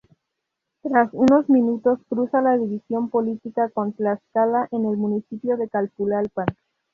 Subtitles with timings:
[0.81, 6.47] Tras unos minutos cruza la división política con Tlaxcala en el municipio de Calpulalpan.